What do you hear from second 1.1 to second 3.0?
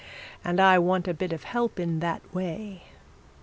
bit of help in that way.'